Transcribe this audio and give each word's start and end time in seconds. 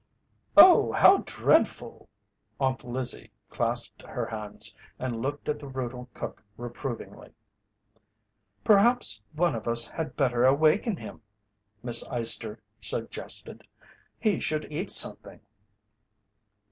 "Oh, 0.57 0.91
how 0.91 1.17
dread 1.27 1.67
ful!" 1.67 2.09
Aunt 2.59 2.83
Lizzie 2.83 3.29
clasped 3.51 4.01
her 4.01 4.25
hands, 4.25 4.73
and 4.97 5.21
looked 5.21 5.47
at 5.47 5.59
the 5.59 5.67
brutal 5.67 6.09
cook 6.15 6.41
reprovingly. 6.57 7.35
"Perhaps 8.63 9.21
one 9.33 9.53
of 9.53 9.67
us 9.67 9.87
had 9.87 10.15
better 10.15 10.43
awaken 10.43 10.97
him," 10.97 11.21
Miss 11.83 12.03
Eyester 12.07 12.57
suggested. 12.79 13.67
"He 14.19 14.39
should 14.39 14.65
eat 14.71 14.89
something." 14.89 15.39